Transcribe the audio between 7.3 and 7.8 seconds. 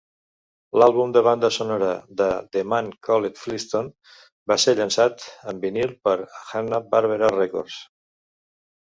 Records.